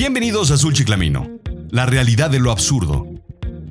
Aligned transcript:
Bienvenidos 0.00 0.50
a 0.50 0.54
Azul 0.54 0.72
Chiclamino, 0.72 1.28
la 1.68 1.84
realidad 1.84 2.30
de 2.30 2.40
lo 2.40 2.50
absurdo. 2.50 3.06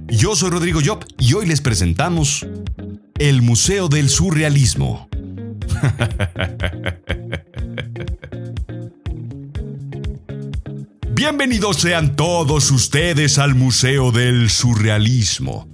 Yo 0.09 0.35
soy 0.35 0.51
Rodrigo 0.51 0.79
Job 0.85 1.03
y 1.17 1.33
hoy 1.33 1.47
les 1.47 1.59
presentamos 1.59 2.45
el 3.17 3.41
Museo 3.41 3.89
del 3.89 4.09
Surrealismo. 4.09 5.09
Bienvenidos 11.15 11.77
sean 11.77 12.15
todos 12.15 12.69
ustedes 12.69 13.39
al 13.39 13.55
Museo 13.55 14.11
del 14.11 14.51
Surrealismo. 14.51 15.67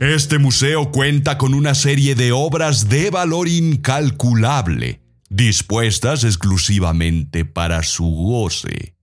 Este 0.00 0.38
museo 0.38 0.92
cuenta 0.92 1.38
con 1.38 1.54
una 1.54 1.74
serie 1.74 2.14
de 2.14 2.32
obras 2.32 2.90
de 2.90 3.08
valor 3.08 3.48
incalculable, 3.48 5.00
dispuestas 5.30 6.24
exclusivamente 6.24 7.46
para 7.46 7.82
su 7.82 8.04
goce. 8.04 8.97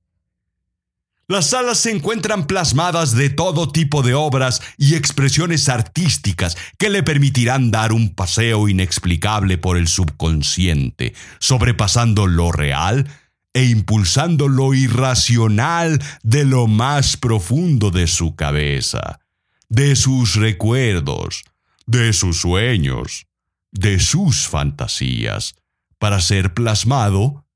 Las 1.28 1.50
salas 1.50 1.80
se 1.80 1.90
encuentran 1.90 2.46
plasmadas 2.46 3.16
de 3.16 3.32
todo 3.32 3.72
tipo 3.72 4.04
de 4.04 4.14
obras 4.14 4.62
y 4.78 4.94
expresiones 4.94 5.70
artísticas 5.70 6.56
que 6.78 6.92
le 6.92 7.02
permitirán 7.02 7.72
dar 7.72 7.94
un 7.94 8.14
paseo 8.14 8.70
inexplicable 8.70 9.58
por 9.58 9.78
el 9.78 9.88
subconsciente, 9.88 11.16
sobrepasando 11.40 12.28
lo 12.28 12.52
real 12.52 13.10
e 13.54 13.66
impulsando 13.66 14.48
lo 14.48 14.76
irracional 14.76 16.00
de 16.22 16.46
lo 16.46 16.68
más 16.68 17.18
profundo 17.18 17.90
de 17.90 18.06
su 18.06 18.36
cabeza, 18.36 19.20
de 19.68 19.96
sus 19.96 20.36
recuerdos, 20.36 21.44
de 21.88 22.14
sus 22.14 22.42
sueños, 22.42 23.26
de 23.72 24.00
sus 24.00 24.48
fantasías, 24.48 25.56
para 25.98 26.22
ser 26.22 26.54
plasmado 26.54 27.48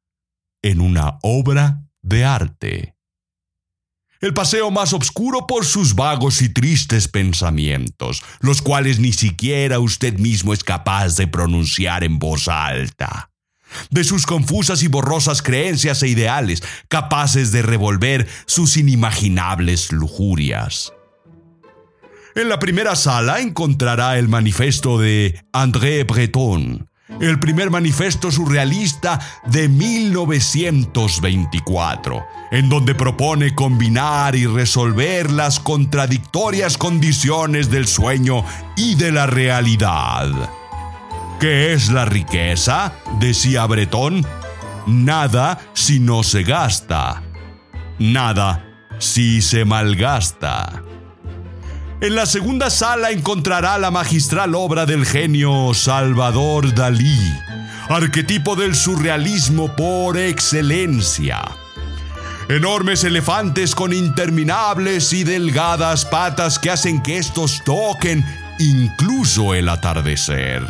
en 0.63 0.81
una 0.81 1.19
obra 1.21 1.83
de 2.01 2.25
arte 2.25 2.95
el 4.21 4.33
paseo 4.33 4.69
más 4.69 4.93
oscuro 4.93 5.47
por 5.47 5.65
sus 5.65 5.95
vagos 5.95 6.41
y 6.41 6.49
tristes 6.49 7.07
pensamientos, 7.07 8.23
los 8.41 8.61
cuales 8.61 8.99
ni 8.99 9.13
siquiera 9.13 9.79
usted 9.79 10.17
mismo 10.17 10.53
es 10.53 10.63
capaz 10.63 11.15
de 11.15 11.27
pronunciar 11.27 12.03
en 12.03 12.19
voz 12.19 12.47
alta, 12.47 13.29
de 13.89 14.03
sus 14.03 14.25
confusas 14.25 14.83
y 14.83 14.87
borrosas 14.87 15.41
creencias 15.41 16.03
e 16.03 16.09
ideales, 16.09 16.63
capaces 16.89 17.51
de 17.51 17.61
revolver 17.61 18.27
sus 18.45 18.75
inimaginables 18.77 19.91
lujurias. 19.91 20.91
En 22.35 22.49
la 22.49 22.59
primera 22.59 22.95
sala 22.95 23.39
encontrará 23.39 24.17
el 24.17 24.27
manifiesto 24.27 24.99
de 24.99 25.41
André 25.51 26.03
Breton, 26.03 26.88
el 27.19 27.39
primer 27.39 27.69
manifiesto 27.69 28.31
surrealista 28.31 29.19
de 29.45 29.67
1924, 29.67 32.25
en 32.51 32.69
donde 32.69 32.95
propone 32.95 33.53
combinar 33.55 34.35
y 34.35 34.45
resolver 34.45 35.31
las 35.31 35.59
contradictorias 35.59 36.77
condiciones 36.77 37.69
del 37.69 37.87
sueño 37.87 38.45
y 38.75 38.95
de 38.95 39.11
la 39.11 39.27
realidad. 39.27 40.29
¿Qué 41.39 41.73
es 41.73 41.89
la 41.89 42.05
riqueza? 42.05 42.93
decía 43.19 43.65
Bretón. 43.65 44.25
Nada 44.87 45.59
si 45.73 45.99
no 45.99 46.23
se 46.23 46.43
gasta. 46.43 47.21
Nada 47.97 48.65
si 48.97 49.41
se 49.41 49.65
malgasta. 49.65 50.83
En 52.01 52.15
la 52.15 52.25
segunda 52.25 52.69
sala 52.69 53.11
encontrará 53.11 53.77
la 53.77 53.91
magistral 53.91 54.55
obra 54.55 54.85
del 54.85 55.05
genio 55.05 55.73
Salvador 55.73 56.73
Dalí, 56.73 57.19
arquetipo 57.89 58.55
del 58.55 58.73
surrealismo 58.73 59.75
por 59.75 60.17
excelencia. 60.17 61.41
Enormes 62.47 63.03
elefantes 63.03 63.75
con 63.75 63.91
interminables 63.91 65.11
y 65.11 65.25
delgadas 65.25 66.05
patas 66.05 66.57
que 66.57 66.71
hacen 66.71 67.03
que 67.03 67.17
estos 67.17 67.61
toquen 67.65 68.25
incluso 68.59 69.53
el 69.53 69.67
atardecer. 69.67 70.65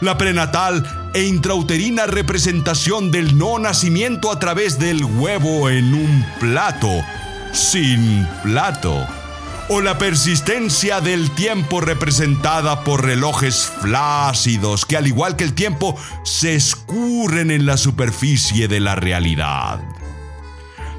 La 0.00 0.16
prenatal 0.16 1.10
e 1.12 1.24
intrauterina 1.24 2.06
representación 2.06 3.10
del 3.10 3.36
no 3.36 3.58
nacimiento 3.58 4.30
a 4.30 4.38
través 4.38 4.78
del 4.78 5.04
huevo 5.04 5.68
en 5.68 5.92
un 5.92 6.24
plato, 6.38 7.04
sin 7.52 8.28
plato 8.44 9.08
o 9.74 9.80
la 9.80 9.96
persistencia 9.96 11.00
del 11.00 11.30
tiempo 11.30 11.80
representada 11.80 12.84
por 12.84 13.06
relojes 13.06 13.72
flácidos 13.80 14.84
que 14.84 14.98
al 14.98 15.06
igual 15.06 15.34
que 15.34 15.44
el 15.44 15.54
tiempo 15.54 15.96
se 16.24 16.54
escurren 16.54 17.50
en 17.50 17.64
la 17.64 17.78
superficie 17.78 18.68
de 18.68 18.80
la 18.80 18.96
realidad. 18.96 19.80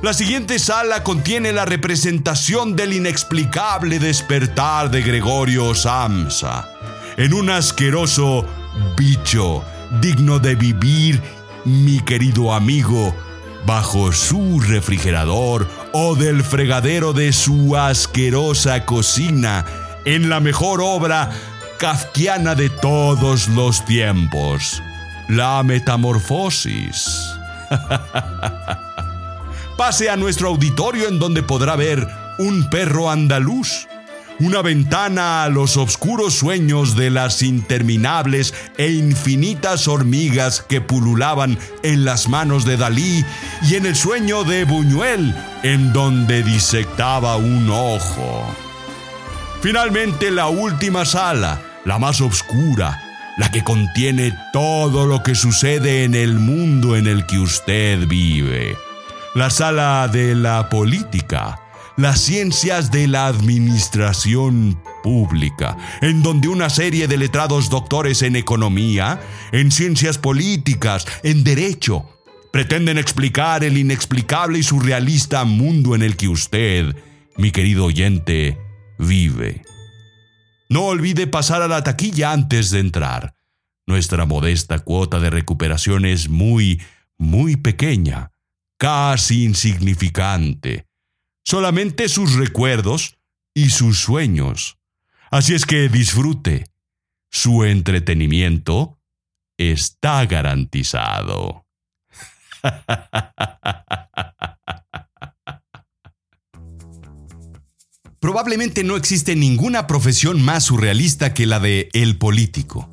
La 0.02 0.14
siguiente 0.14 0.58
sala 0.58 1.04
contiene 1.04 1.54
la 1.54 1.66
representación 1.66 2.76
del 2.76 2.94
inexplicable 2.94 4.00
despertar 4.00 4.90
de 4.90 5.04
Gregorio 5.04 5.76
Samsa, 5.76 6.68
en 7.18 7.36
un 7.36 7.52
asqueroso 7.52 8.44
bicho 8.98 9.64
digno 10.02 10.40
de 10.40 10.56
vivir, 10.56 11.22
mi 11.64 12.00
querido 12.00 12.52
amigo, 12.52 13.16
bajo 13.68 14.12
su 14.12 14.60
refrigerador 14.60 15.68
o 15.94 16.16
del 16.16 16.44
fregadero 16.44 17.14
de 17.14 17.32
su 17.32 17.78
asquerosa 17.78 18.86
cocina 18.86 19.66
en 20.06 20.30
la 20.30 20.40
mejor 20.40 20.82
obra 20.82 21.30
kafkiana 21.78 22.56
de 22.56 22.70
todos 22.70 23.48
los 23.48 23.86
tiempos, 23.86 24.82
la 25.30 25.62
metamorfosis. 25.64 27.08
Pase 29.78 30.10
a 30.10 30.16
nuestro 30.16 30.50
auditorio 30.50 31.08
en 31.08 31.20
donde 31.20 31.44
podrá 31.44 31.76
ver 31.76 32.08
un 32.40 32.70
perro 32.70 33.10
andaluz 33.10 33.88
una 34.40 34.62
ventana 34.62 35.44
a 35.44 35.50
los 35.50 35.78
oscuros 35.78 36.34
sueños 36.34 36.96
de 36.96 37.10
las 37.10 37.42
interminables 37.42 38.54
e 38.78 38.92
infinitas 38.92 39.88
hormigas 39.88 40.62
que 40.62 40.82
pululaban 40.82 41.58
en 41.84 42.06
las 42.06 42.28
manos 42.28 42.66
de 42.66 42.78
Dalí 42.78 43.24
y 43.64 43.76
en 43.76 43.86
el 43.86 43.96
sueño 43.96 44.44
de 44.44 44.66
Buñuel, 44.66 45.36
en 45.64 45.94
donde 45.94 46.44
disectaba 46.44 47.38
un 47.38 47.70
ojo. 47.70 48.46
Finalmente 49.62 50.32
la 50.32 50.48
última 50.48 51.06
sala, 51.06 51.62
la 51.86 52.00
más 52.00 52.20
oscura, 52.20 53.02
la 53.38 53.50
que 53.50 53.64
contiene 53.64 54.38
todo 54.52 55.06
lo 55.06 55.24
que 55.24 55.36
sucede 55.36 56.04
en 56.04 56.16
el 56.16 56.34
mundo 56.36 56.96
en 56.96 57.08
el 57.08 57.26
que 57.26 57.40
usted 57.40 58.08
vive. 58.08 58.76
La 59.36 59.50
sala 59.50 60.08
de 60.08 60.36
la 60.36 60.70
política, 60.70 61.60
las 61.96 62.22
ciencias 62.22 62.92
de 62.92 63.08
la 63.08 63.28
administración 63.28 64.82
pública, 65.04 65.78
en 66.02 66.24
donde 66.24 66.48
una 66.48 66.70
serie 66.70 67.08
de 67.08 67.18
letrados 67.18 67.70
doctores 67.70 68.22
en 68.24 68.36
economía, 68.36 69.22
en 69.52 69.72
ciencias 69.72 70.18
políticas, 70.18 71.06
en 71.24 71.44
derecho, 71.44 72.10
pretenden 72.52 72.98
explicar 72.98 73.64
el 73.64 73.78
inexplicable 73.78 74.60
y 74.60 74.64
surrealista 74.64 75.46
mundo 75.46 75.94
en 75.96 76.02
el 76.02 76.18
que 76.18 76.28
usted, 76.28 76.96
mi 77.38 77.52
querido 77.52 77.86
oyente, 77.86 78.58
vive. 78.98 79.62
No 80.70 80.86
olvide 80.86 81.28
pasar 81.28 81.62
a 81.62 81.68
la 81.68 81.84
taquilla 81.84 82.32
antes 82.32 82.72
de 82.72 82.80
entrar. 82.80 83.36
Nuestra 83.86 84.26
modesta 84.26 84.80
cuota 84.80 85.20
de 85.20 85.30
recuperación 85.30 86.06
es 86.06 86.30
muy, 86.30 86.82
muy 87.18 87.56
pequeña, 87.56 88.32
casi 88.78 89.44
insignificante 89.44 90.88
solamente 91.44 92.10
sus 92.10 92.34
recuerdos 92.34 93.18
y 93.54 93.70
sus 93.70 94.00
sueños. 94.00 94.78
Así 95.32 95.54
es 95.54 95.66
que 95.66 95.90
disfrute. 95.90 96.66
Su 97.30 97.64
entretenimiento 97.64 99.00
está 99.58 100.26
garantizado. 100.26 101.66
Probablemente 108.20 108.84
no 108.86 108.96
existe 108.96 109.36
ninguna 109.36 109.86
profesión 109.86 110.42
más 110.42 110.64
surrealista 110.64 111.34
que 111.34 111.46
la 111.46 111.60
de 111.60 111.90
el 111.92 112.18
político. 112.18 112.90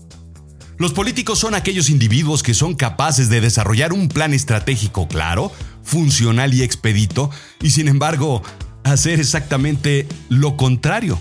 Los 0.77 0.93
políticos 0.93 1.39
son 1.39 1.55
aquellos 1.55 1.89
individuos 1.89 2.43
que 2.43 2.55
son 2.55 2.75
capaces 2.75 3.29
de 3.29 3.41
desarrollar 3.41 3.93
un 3.93 4.09
plan 4.09 4.33
estratégico 4.33 5.07
claro, 5.07 5.53
funcional 5.83 6.55
y 6.55 6.63
expedito, 6.63 7.31
y 7.61 7.71
sin 7.71 7.89
embargo, 7.89 8.43
hacer 8.85 9.21
exactamente 9.21 10.07
lo 10.29 10.57
contrario. 10.57 11.21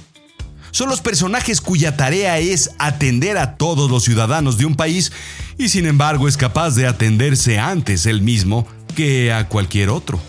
Son 0.72 0.90
los 0.90 1.02
personajes 1.02 1.62
cuya 1.62 1.98
tarea 1.98 2.38
es 2.38 2.72
atender 2.78 3.38
a 3.38 3.56
todos 3.56 3.90
los 3.90 4.04
ciudadanos 4.04 4.58
de 4.58 4.66
un 4.66 4.76
país 4.76 5.12
y 5.58 5.70
sin 5.70 5.88
embargo 5.88 6.28
es 6.28 6.38
capaz 6.38 6.76
de 6.76 6.86
atenderse 6.86 7.58
antes 7.58 8.06
él 8.06 8.22
mismo 8.22 8.68
que 8.96 9.34
a 9.34 9.48
cualquier 9.48 9.90
otro. 9.90 10.20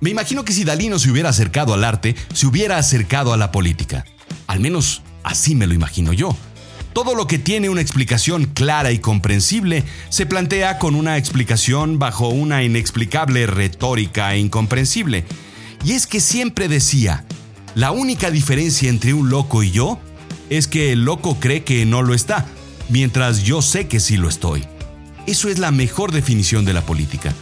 Me 0.00 0.10
imagino 0.10 0.44
que 0.44 0.52
si 0.52 0.64
Dalí 0.64 0.88
no 0.88 0.98
se 0.98 1.10
hubiera 1.10 1.28
acercado 1.28 1.74
al 1.74 1.84
arte, 1.84 2.14
se 2.32 2.46
hubiera 2.46 2.78
acercado 2.78 3.32
a 3.32 3.36
la 3.36 3.50
política. 3.52 4.04
Al 4.46 4.60
menos 4.60 5.02
así 5.24 5.54
me 5.54 5.66
lo 5.66 5.74
imagino 5.74 6.12
yo. 6.12 6.34
Todo 6.92 7.14
lo 7.14 7.26
que 7.26 7.38
tiene 7.38 7.68
una 7.68 7.80
explicación 7.80 8.46
clara 8.46 8.90
y 8.90 8.98
comprensible 8.98 9.84
se 10.08 10.26
plantea 10.26 10.78
con 10.78 10.96
una 10.96 11.18
explicación 11.18 11.98
bajo 12.00 12.28
una 12.28 12.64
inexplicable 12.64 13.46
retórica 13.46 14.34
e 14.34 14.38
incomprensible. 14.38 15.24
Y 15.84 15.92
es 15.92 16.08
que 16.08 16.18
siempre 16.18 16.66
decía, 16.68 17.24
la 17.76 17.92
única 17.92 18.30
diferencia 18.30 18.88
entre 18.88 19.14
un 19.14 19.30
loco 19.30 19.62
y 19.62 19.70
yo 19.70 20.00
es 20.50 20.66
que 20.66 20.92
el 20.92 21.04
loco 21.04 21.38
cree 21.38 21.62
que 21.62 21.86
no 21.86 22.02
lo 22.02 22.12
está, 22.12 22.46
mientras 22.88 23.44
yo 23.44 23.62
sé 23.62 23.86
que 23.86 24.00
sí 24.00 24.16
lo 24.16 24.28
estoy. 24.28 24.64
Eso 25.28 25.48
es 25.48 25.60
la 25.60 25.70
mejor 25.70 26.10
definición 26.10 26.64
de 26.64 26.72
la 26.72 26.82
política. 26.82 27.32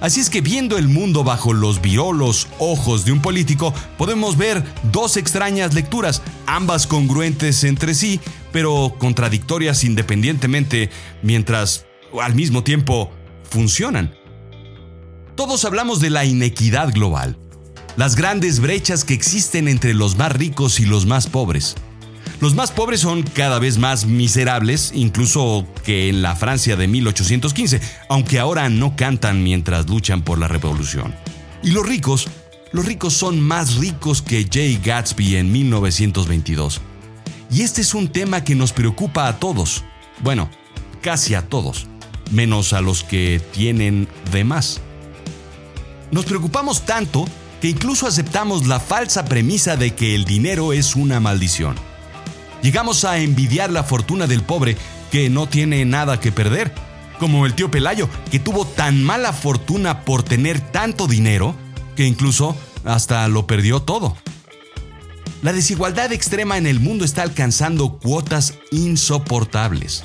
Así 0.00 0.20
es 0.20 0.28
que 0.28 0.42
viendo 0.42 0.76
el 0.76 0.88
mundo 0.88 1.24
bajo 1.24 1.54
los 1.54 1.80
violos 1.80 2.48
ojos 2.58 3.04
de 3.04 3.12
un 3.12 3.22
político, 3.22 3.72
podemos 3.96 4.36
ver 4.36 4.62
dos 4.92 5.16
extrañas 5.16 5.74
lecturas, 5.74 6.22
ambas 6.46 6.86
congruentes 6.86 7.64
entre 7.64 7.94
sí, 7.94 8.20
pero 8.52 8.94
contradictorias 8.98 9.84
independientemente, 9.84 10.90
mientras 11.22 11.86
al 12.20 12.34
mismo 12.34 12.62
tiempo 12.62 13.10
funcionan. 13.50 14.14
Todos 15.34 15.64
hablamos 15.64 16.00
de 16.00 16.10
la 16.10 16.24
inequidad 16.24 16.92
global, 16.92 17.38
las 17.96 18.16
grandes 18.16 18.60
brechas 18.60 19.04
que 19.04 19.14
existen 19.14 19.66
entre 19.68 19.94
los 19.94 20.16
más 20.16 20.32
ricos 20.32 20.78
y 20.78 20.84
los 20.84 21.06
más 21.06 21.26
pobres. 21.26 21.74
Los 22.40 22.54
más 22.54 22.70
pobres 22.70 23.00
son 23.00 23.22
cada 23.22 23.58
vez 23.58 23.78
más 23.78 24.04
miserables, 24.04 24.92
incluso 24.94 25.66
que 25.84 26.10
en 26.10 26.20
la 26.20 26.36
Francia 26.36 26.76
de 26.76 26.86
1815, 26.86 27.80
aunque 28.10 28.38
ahora 28.38 28.68
no 28.68 28.94
cantan 28.94 29.42
mientras 29.42 29.88
luchan 29.88 30.22
por 30.22 30.38
la 30.38 30.46
revolución. 30.46 31.14
Y 31.62 31.70
los 31.70 31.86
ricos, 31.86 32.28
los 32.72 32.84
ricos 32.84 33.14
son 33.14 33.40
más 33.40 33.76
ricos 33.76 34.20
que 34.20 34.46
Jay 34.52 34.78
Gatsby 34.84 35.36
en 35.36 35.50
1922. 35.50 36.82
Y 37.50 37.62
este 37.62 37.80
es 37.80 37.94
un 37.94 38.08
tema 38.08 38.44
que 38.44 38.54
nos 38.54 38.72
preocupa 38.72 39.28
a 39.28 39.38
todos. 39.38 39.82
Bueno, 40.22 40.50
casi 41.00 41.34
a 41.34 41.48
todos, 41.48 41.86
menos 42.32 42.74
a 42.74 42.82
los 42.82 43.02
que 43.02 43.40
tienen 43.52 44.08
de 44.30 44.44
más. 44.44 44.82
Nos 46.10 46.26
preocupamos 46.26 46.84
tanto 46.84 47.24
que 47.62 47.68
incluso 47.68 48.06
aceptamos 48.06 48.66
la 48.66 48.78
falsa 48.78 49.24
premisa 49.24 49.76
de 49.76 49.94
que 49.94 50.14
el 50.14 50.26
dinero 50.26 50.74
es 50.74 50.96
una 50.96 51.18
maldición. 51.18 51.76
Llegamos 52.62 53.04
a 53.04 53.18
envidiar 53.18 53.70
la 53.70 53.84
fortuna 53.84 54.26
del 54.26 54.42
pobre 54.42 54.76
que 55.10 55.30
no 55.30 55.48
tiene 55.48 55.84
nada 55.84 56.20
que 56.20 56.32
perder, 56.32 56.74
como 57.18 57.46
el 57.46 57.54
tío 57.54 57.70
Pelayo, 57.70 58.08
que 58.30 58.38
tuvo 58.38 58.66
tan 58.66 59.02
mala 59.02 59.32
fortuna 59.32 60.04
por 60.04 60.22
tener 60.22 60.60
tanto 60.60 61.06
dinero 61.06 61.54
que 61.94 62.06
incluso 62.06 62.56
hasta 62.84 63.26
lo 63.28 63.46
perdió 63.46 63.80
todo. 63.80 64.16
La 65.42 65.52
desigualdad 65.52 66.12
extrema 66.12 66.58
en 66.58 66.66
el 66.66 66.80
mundo 66.80 67.04
está 67.04 67.22
alcanzando 67.22 67.98
cuotas 67.98 68.54
insoportables. 68.72 70.04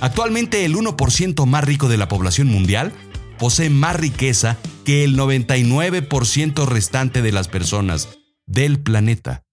Actualmente 0.00 0.64
el 0.64 0.74
1% 0.74 1.46
más 1.46 1.64
rico 1.64 1.88
de 1.88 1.96
la 1.96 2.08
población 2.08 2.48
mundial 2.48 2.92
posee 3.38 3.70
más 3.70 3.96
riqueza 3.96 4.58
que 4.84 5.04
el 5.04 5.16
99% 5.16 6.66
restante 6.66 7.22
de 7.22 7.32
las 7.32 7.48
personas 7.48 8.08
del 8.46 8.80
planeta. 8.80 9.43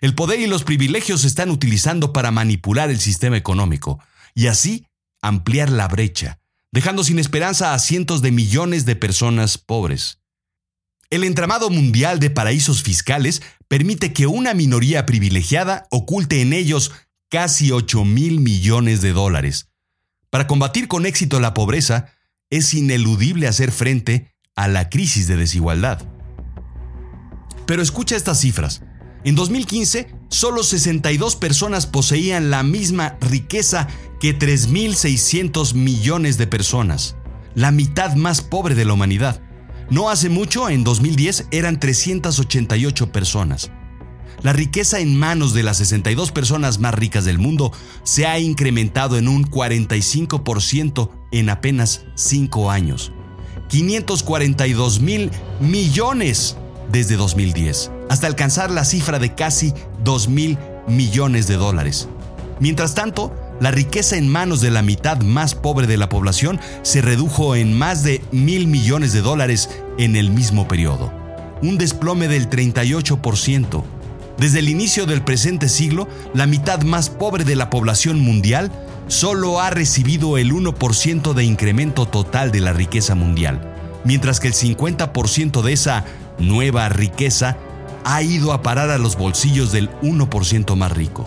El 0.00 0.14
poder 0.14 0.40
y 0.40 0.46
los 0.46 0.64
privilegios 0.64 1.22
se 1.22 1.26
están 1.26 1.50
utilizando 1.50 2.12
para 2.12 2.30
manipular 2.30 2.90
el 2.90 3.00
sistema 3.00 3.36
económico 3.36 4.00
y 4.34 4.46
así 4.46 4.86
ampliar 5.22 5.70
la 5.70 5.88
brecha, 5.88 6.38
dejando 6.70 7.02
sin 7.02 7.18
esperanza 7.18 7.74
a 7.74 7.78
cientos 7.78 8.22
de 8.22 8.30
millones 8.30 8.84
de 8.84 8.96
personas 8.96 9.58
pobres. 9.58 10.20
El 11.10 11.24
entramado 11.24 11.70
mundial 11.70 12.20
de 12.20 12.30
paraísos 12.30 12.82
fiscales 12.82 13.42
permite 13.66 14.12
que 14.12 14.26
una 14.26 14.54
minoría 14.54 15.06
privilegiada 15.06 15.86
oculte 15.90 16.42
en 16.42 16.52
ellos 16.52 16.92
casi 17.30 17.72
8 17.72 18.04
mil 18.04 18.40
millones 18.40 19.00
de 19.00 19.12
dólares. 19.12 19.68
Para 20.30 20.46
combatir 20.46 20.86
con 20.86 21.06
éxito 21.06 21.40
la 21.40 21.54
pobreza, 21.54 22.12
es 22.50 22.74
ineludible 22.74 23.48
hacer 23.48 23.72
frente 23.72 24.34
a 24.54 24.68
la 24.68 24.90
crisis 24.90 25.26
de 25.26 25.36
desigualdad. 25.36 26.02
Pero 27.66 27.82
escucha 27.82 28.16
estas 28.16 28.40
cifras. 28.40 28.82
En 29.24 29.34
2015, 29.34 30.08
solo 30.28 30.62
62 30.62 31.36
personas 31.36 31.86
poseían 31.86 32.50
la 32.50 32.62
misma 32.62 33.16
riqueza 33.20 33.88
que 34.20 34.38
3.600 34.38 35.74
millones 35.74 36.38
de 36.38 36.46
personas, 36.46 37.16
la 37.54 37.72
mitad 37.72 38.14
más 38.14 38.42
pobre 38.42 38.74
de 38.74 38.84
la 38.84 38.92
humanidad. 38.92 39.40
No 39.90 40.10
hace 40.10 40.28
mucho, 40.28 40.68
en 40.68 40.84
2010, 40.84 41.46
eran 41.50 41.80
388 41.80 43.10
personas. 43.10 43.70
La 44.42 44.52
riqueza 44.52 45.00
en 45.00 45.16
manos 45.16 45.52
de 45.52 45.64
las 45.64 45.78
62 45.78 46.30
personas 46.30 46.78
más 46.78 46.94
ricas 46.94 47.24
del 47.24 47.38
mundo 47.38 47.72
se 48.04 48.26
ha 48.26 48.38
incrementado 48.38 49.18
en 49.18 49.26
un 49.26 49.44
45% 49.44 51.10
en 51.32 51.50
apenas 51.50 52.04
5 52.14 52.70
años. 52.70 53.12
542 53.68 55.00
mil 55.00 55.30
millones 55.60 56.56
desde 56.90 57.16
2010 57.16 57.90
hasta 58.08 58.26
alcanzar 58.26 58.70
la 58.70 58.84
cifra 58.84 59.18
de 59.18 59.34
casi 59.34 59.74
2 60.04 60.28
mil 60.28 60.58
millones 60.86 61.46
de 61.46 61.56
dólares. 61.56 62.08
Mientras 62.60 62.94
tanto, 62.94 63.32
la 63.60 63.70
riqueza 63.70 64.16
en 64.16 64.28
manos 64.28 64.60
de 64.60 64.70
la 64.70 64.82
mitad 64.82 65.20
más 65.20 65.54
pobre 65.54 65.86
de 65.86 65.96
la 65.96 66.08
población 66.08 66.60
se 66.82 67.02
redujo 67.02 67.56
en 67.56 67.76
más 67.76 68.02
de 68.02 68.22
mil 68.32 68.66
millones 68.66 69.12
de 69.12 69.20
dólares 69.20 69.70
en 69.98 70.16
el 70.16 70.30
mismo 70.30 70.66
periodo, 70.68 71.12
un 71.62 71.78
desplome 71.78 72.28
del 72.28 72.48
38%. 72.48 73.84
Desde 74.38 74.60
el 74.60 74.68
inicio 74.68 75.06
del 75.06 75.22
presente 75.22 75.68
siglo, 75.68 76.06
la 76.34 76.46
mitad 76.46 76.82
más 76.82 77.10
pobre 77.10 77.44
de 77.44 77.56
la 77.56 77.70
población 77.70 78.20
mundial 78.20 78.70
solo 79.08 79.60
ha 79.60 79.70
recibido 79.70 80.38
el 80.38 80.52
1% 80.52 81.34
de 81.34 81.44
incremento 81.44 82.06
total 82.06 82.52
de 82.52 82.60
la 82.60 82.72
riqueza 82.72 83.16
mundial, 83.16 83.74
mientras 84.04 84.40
que 84.40 84.48
el 84.48 84.54
50% 84.54 85.62
de 85.62 85.72
esa 85.72 86.04
nueva 86.38 86.88
riqueza 86.88 87.56
ha 88.04 88.22
ido 88.22 88.52
a 88.52 88.62
parar 88.62 88.90
a 88.90 88.98
los 88.98 89.16
bolsillos 89.16 89.72
del 89.72 89.90
1% 90.00 90.76
más 90.76 90.92
rico. 90.92 91.26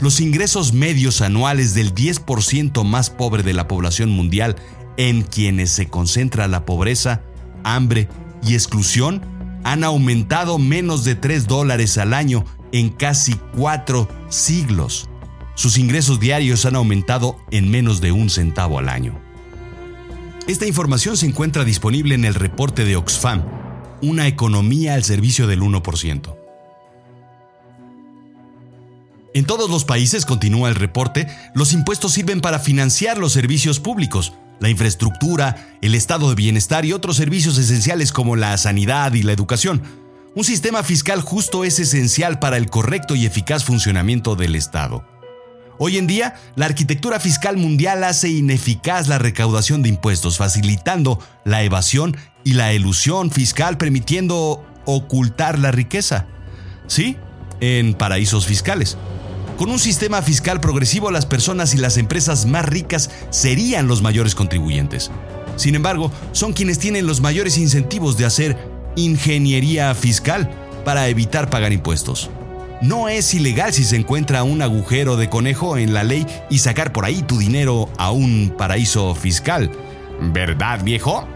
Los 0.00 0.20
ingresos 0.20 0.72
medios 0.72 1.20
anuales 1.20 1.74
del 1.74 1.94
10% 1.94 2.82
más 2.84 3.10
pobre 3.10 3.42
de 3.42 3.52
la 3.52 3.68
población 3.68 4.10
mundial, 4.10 4.56
en 4.96 5.22
quienes 5.22 5.70
se 5.70 5.88
concentra 5.88 6.48
la 6.48 6.64
pobreza, 6.64 7.22
hambre 7.62 8.08
y 8.42 8.54
exclusión, 8.54 9.22
han 9.64 9.84
aumentado 9.84 10.58
menos 10.58 11.04
de 11.04 11.14
3 11.14 11.46
dólares 11.46 11.98
al 11.98 12.14
año 12.14 12.44
en 12.72 12.88
casi 12.88 13.34
4 13.56 14.08
siglos. 14.28 15.08
Sus 15.54 15.78
ingresos 15.78 16.18
diarios 16.18 16.64
han 16.66 16.74
aumentado 16.74 17.36
en 17.50 17.70
menos 17.70 18.00
de 18.00 18.10
un 18.10 18.30
centavo 18.30 18.78
al 18.78 18.88
año. 18.88 19.20
Esta 20.48 20.66
información 20.66 21.16
se 21.16 21.26
encuentra 21.26 21.64
disponible 21.64 22.16
en 22.16 22.24
el 22.24 22.34
reporte 22.34 22.84
de 22.84 22.96
Oxfam, 22.96 23.44
una 24.00 24.26
economía 24.26 24.94
al 24.94 25.04
servicio 25.04 25.46
del 25.46 25.60
1%. 25.60 26.36
En 29.34 29.44
todos 29.46 29.70
los 29.70 29.84
países, 29.84 30.26
continúa 30.26 30.68
el 30.68 30.74
reporte, 30.74 31.28
los 31.54 31.72
impuestos 31.72 32.12
sirven 32.12 32.40
para 32.40 32.58
financiar 32.58 33.18
los 33.18 33.32
servicios 33.32 33.78
públicos, 33.78 34.32
la 34.58 34.68
infraestructura, 34.68 35.78
el 35.80 35.94
estado 35.94 36.28
de 36.28 36.34
bienestar 36.34 36.84
y 36.84 36.92
otros 36.92 37.16
servicios 37.16 37.56
esenciales 37.56 38.10
como 38.10 38.34
la 38.34 38.58
sanidad 38.58 39.14
y 39.14 39.22
la 39.22 39.32
educación. 39.32 39.80
Un 40.34 40.42
sistema 40.42 40.82
fiscal 40.82 41.20
justo 41.20 41.62
es 41.62 41.78
esencial 41.78 42.40
para 42.40 42.56
el 42.56 42.68
correcto 42.68 43.14
y 43.14 43.26
eficaz 43.26 43.64
funcionamiento 43.64 44.34
del 44.34 44.56
Estado. 44.56 45.04
Hoy 45.78 45.98
en 45.98 46.06
día, 46.06 46.34
la 46.54 46.66
arquitectura 46.66 47.18
fiscal 47.20 47.56
mundial 47.56 48.04
hace 48.04 48.28
ineficaz 48.28 49.08
la 49.08 49.18
recaudación 49.18 49.82
de 49.82 49.88
impuestos, 49.88 50.36
facilitando 50.38 51.18
la 51.44 51.62
evasión 51.62 52.16
y 52.44 52.54
la 52.54 52.72
elusión 52.72 53.30
fiscal, 53.30 53.78
permitiendo 53.78 54.64
ocultar 54.84 55.58
la 55.58 55.70
riqueza. 55.70 56.26
Sí, 56.86 57.16
en 57.60 57.94
paraísos 57.94 58.46
fiscales. 58.46 58.96
Con 59.56 59.70
un 59.70 59.78
sistema 59.78 60.22
fiscal 60.22 60.60
progresivo, 60.60 61.10
las 61.10 61.26
personas 61.26 61.74
y 61.74 61.78
las 61.78 61.96
empresas 61.96 62.46
más 62.46 62.64
ricas 62.64 63.10
serían 63.30 63.86
los 63.86 64.02
mayores 64.02 64.34
contribuyentes. 64.34 65.10
Sin 65.56 65.74
embargo, 65.74 66.10
son 66.32 66.52
quienes 66.52 66.78
tienen 66.78 67.06
los 67.06 67.20
mayores 67.20 67.58
incentivos 67.58 68.16
de 68.16 68.24
hacer 68.24 68.56
ingeniería 68.96 69.94
fiscal 69.94 70.50
para 70.84 71.08
evitar 71.08 71.50
pagar 71.50 71.72
impuestos. 71.72 72.30
No 72.82 73.08
es 73.08 73.32
ilegal 73.32 73.72
si 73.72 73.84
se 73.84 73.94
encuentra 73.94 74.42
un 74.42 74.60
agujero 74.60 75.16
de 75.16 75.30
conejo 75.30 75.78
en 75.78 75.94
la 75.94 76.02
ley 76.02 76.26
y 76.50 76.58
sacar 76.58 76.92
por 76.92 77.04
ahí 77.04 77.22
tu 77.22 77.38
dinero 77.38 77.88
a 77.96 78.10
un 78.10 78.52
paraíso 78.58 79.14
fiscal. 79.14 79.70
¿Verdad, 80.20 80.82
viejo? 80.82 81.28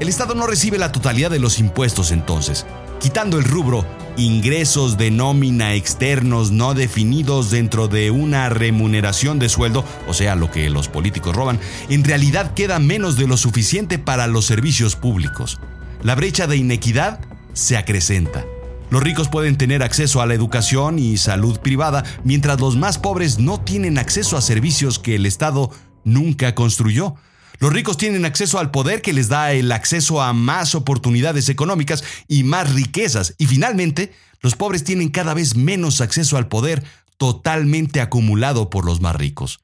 El 0.00 0.08
Estado 0.08 0.34
no 0.34 0.46
recibe 0.46 0.78
la 0.78 0.92
totalidad 0.92 1.30
de 1.30 1.40
los 1.40 1.58
impuestos 1.58 2.10
entonces, 2.10 2.64
quitando 3.00 3.38
el 3.38 3.44
rubro 3.44 3.84
ingresos 4.16 4.96
de 4.96 5.10
nómina 5.10 5.74
externos 5.74 6.50
no 6.50 6.72
definidos 6.72 7.50
dentro 7.50 7.86
de 7.86 8.10
una 8.10 8.48
remuneración 8.48 9.38
de 9.38 9.50
sueldo, 9.50 9.84
o 10.08 10.14
sea, 10.14 10.36
lo 10.36 10.50
que 10.50 10.70
los 10.70 10.88
políticos 10.88 11.36
roban, 11.36 11.60
en 11.90 12.02
realidad 12.02 12.54
queda 12.54 12.78
menos 12.78 13.18
de 13.18 13.26
lo 13.26 13.36
suficiente 13.36 13.98
para 13.98 14.26
los 14.26 14.46
servicios 14.46 14.96
públicos. 14.96 15.60
La 16.02 16.14
brecha 16.14 16.46
de 16.46 16.56
inequidad 16.56 17.20
se 17.52 17.76
acrecenta. 17.76 18.44
Los 18.90 19.04
ricos 19.04 19.28
pueden 19.28 19.56
tener 19.56 19.84
acceso 19.84 20.20
a 20.20 20.26
la 20.26 20.34
educación 20.34 20.98
y 20.98 21.16
salud 21.16 21.60
privada, 21.60 22.04
mientras 22.24 22.60
los 22.60 22.76
más 22.76 22.98
pobres 22.98 23.38
no 23.38 23.60
tienen 23.60 23.98
acceso 23.98 24.36
a 24.36 24.40
servicios 24.40 24.98
que 24.98 25.14
el 25.14 25.26
Estado 25.26 25.70
nunca 26.02 26.56
construyó. 26.56 27.14
Los 27.60 27.72
ricos 27.72 27.96
tienen 27.98 28.24
acceso 28.24 28.58
al 28.58 28.72
poder 28.72 29.00
que 29.00 29.12
les 29.12 29.28
da 29.28 29.52
el 29.52 29.70
acceso 29.70 30.20
a 30.20 30.32
más 30.32 30.74
oportunidades 30.74 31.48
económicas 31.48 32.02
y 32.26 32.42
más 32.42 32.72
riquezas. 32.74 33.36
Y 33.38 33.46
finalmente, 33.46 34.12
los 34.40 34.56
pobres 34.56 34.82
tienen 34.82 35.10
cada 35.10 35.34
vez 35.34 35.54
menos 35.54 36.00
acceso 36.00 36.36
al 36.36 36.48
poder 36.48 36.82
totalmente 37.16 38.00
acumulado 38.00 38.70
por 38.70 38.84
los 38.84 39.00
más 39.00 39.14
ricos. 39.14 39.60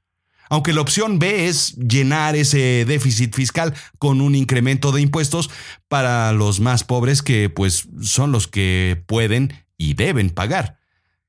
Aunque 0.49 0.73
la 0.73 0.81
opción 0.81 1.19
B 1.19 1.49
es 1.49 1.75
llenar 1.76 2.37
ese 2.37 2.85
déficit 2.87 3.35
fiscal 3.35 3.75
con 3.99 4.21
un 4.21 4.35
incremento 4.35 4.93
de 4.93 5.00
impuestos 5.00 5.50
para 5.88 6.33
los 6.33 6.61
más 6.61 6.85
pobres 6.85 7.23
que 7.23 7.50
pues 7.50 7.88
son 8.00 8.33
los 8.33 8.47
que 8.47 9.03
pueden 9.07 9.67
y 9.76 9.95
deben 9.95 10.31
pagar. 10.31 10.79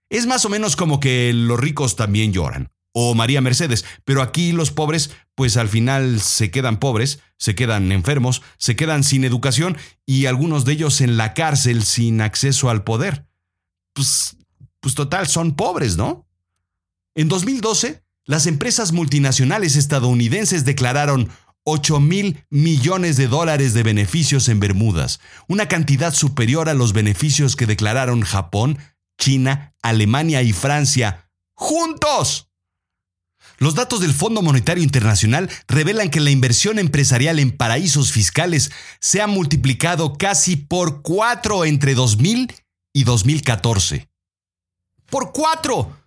Es 0.10 0.26
más 0.26 0.46
o 0.46 0.50
menos 0.50 0.76
como 0.76 1.00
que 1.00 1.34
los 1.34 1.60
ricos 1.60 1.96
también 1.96 2.32
lloran, 2.32 2.72
o 2.94 3.14
María 3.14 3.42
Mercedes, 3.42 3.86
pero 4.06 4.22
aquí 4.22 4.54
los 4.54 4.72
pobres 4.72 5.12
pues 5.36 5.58
al 5.58 5.70
final 5.70 6.22
se 6.22 6.50
quedan 6.50 6.80
pobres, 6.80 7.20
se 7.38 7.56
quedan 7.56 7.92
enfermos, 7.92 8.42
se 8.58 8.76
quedan 8.76 9.04
sin 9.04 9.24
educación 9.24 9.78
y 10.06 10.26
algunos 10.26 10.66
de 10.66 10.74
ellos 10.74 11.02
en 11.02 11.18
la 11.18 11.34
cárcel 11.34 11.84
sin 11.84 12.22
acceso 12.22 12.70
al 12.70 12.84
poder. 12.84 13.28
Pues, 13.94 14.38
pues 14.80 14.96
total, 14.96 15.28
son 15.28 15.56
pobres, 15.56 15.98
¿no? 15.98 16.28
En 17.14 17.28
2012, 17.28 18.04
las 18.28 18.46
empresas 18.46 18.92
multinacionales 18.92 19.76
estadounidenses 19.76 20.66
declararon 20.66 21.30
8 21.64 22.00
mil 22.00 22.46
millones 22.50 23.18
de 23.18 23.28
dólares 23.28 23.74
de 23.74 23.84
beneficios 23.84 24.48
en 24.50 24.60
Bermudas, 24.60 25.20
una 25.48 25.68
cantidad 25.68 26.14
superior 26.14 26.70
a 26.70 26.74
los 26.74 26.94
beneficios 26.94 27.56
que 27.56 27.66
declararon 27.66 28.22
Japón, 28.22 28.78
China, 29.18 29.74
Alemania 29.82 30.44
y 30.44 30.54
Francia 30.54 31.30
juntos. 31.56 32.50
Los 33.60 33.74
datos 33.74 34.02
del 34.02 34.14
Fondo 34.14 34.42
Monetario 34.42 34.84
Internacional 34.84 35.50
revelan 35.68 36.10
que 36.10 36.20
la 36.20 36.30
inversión 36.30 36.78
empresarial 36.78 37.40
en 37.40 37.56
paraísos 37.56 38.12
fiscales 38.12 38.72
se 39.00 39.22
ha 39.22 39.28
multiplicado 39.28 40.18
casi 40.18 40.58
por 40.58 41.02
cuatro 41.02 41.66
entre 41.66 41.96
2000 41.96 42.54
y 42.94 43.04
2014. 43.04 44.10
¡Por 45.10 45.32
cuatro! 45.32 45.98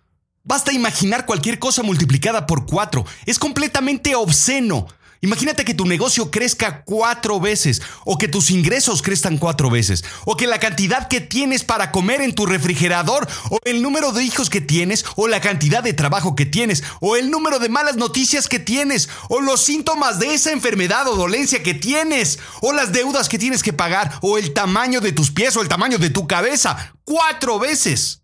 Basta 0.43 0.73
imaginar 0.73 1.25
cualquier 1.25 1.59
cosa 1.59 1.83
multiplicada 1.83 2.47
por 2.47 2.65
cuatro. 2.65 3.05
Es 3.25 3.37
completamente 3.37 4.15
obsceno. 4.15 4.87
Imagínate 5.23 5.63
que 5.63 5.75
tu 5.75 5.85
negocio 5.85 6.31
crezca 6.31 6.81
cuatro 6.83 7.39
veces, 7.39 7.79
o 8.05 8.17
que 8.17 8.27
tus 8.27 8.49
ingresos 8.49 9.03
crezcan 9.03 9.37
cuatro 9.37 9.69
veces, 9.69 10.03
o 10.25 10.35
que 10.35 10.47
la 10.47 10.59
cantidad 10.59 11.07
que 11.07 11.21
tienes 11.21 11.63
para 11.63 11.91
comer 11.91 12.21
en 12.21 12.33
tu 12.33 12.47
refrigerador, 12.47 13.27
o 13.51 13.59
el 13.65 13.83
número 13.83 14.13
de 14.13 14.23
hijos 14.23 14.49
que 14.49 14.61
tienes, 14.61 15.05
o 15.15 15.27
la 15.27 15.39
cantidad 15.39 15.83
de 15.83 15.93
trabajo 15.93 16.35
que 16.35 16.47
tienes, 16.47 16.83
o 17.01 17.17
el 17.17 17.29
número 17.29 17.59
de 17.59 17.69
malas 17.69 17.97
noticias 17.97 18.49
que 18.49 18.57
tienes, 18.57 19.09
o 19.29 19.41
los 19.41 19.61
síntomas 19.61 20.17
de 20.17 20.33
esa 20.33 20.53
enfermedad 20.53 21.07
o 21.07 21.15
dolencia 21.15 21.61
que 21.61 21.75
tienes, 21.75 22.39
o 22.61 22.73
las 22.73 22.91
deudas 22.91 23.29
que 23.29 23.37
tienes 23.37 23.61
que 23.61 23.73
pagar, 23.73 24.17
o 24.23 24.39
el 24.39 24.53
tamaño 24.53 25.01
de 25.01 25.11
tus 25.11 25.29
pies 25.29 25.55
o 25.55 25.61
el 25.61 25.67
tamaño 25.67 25.99
de 25.99 26.09
tu 26.09 26.25
cabeza, 26.25 26.95
cuatro 27.03 27.59
veces. 27.59 28.20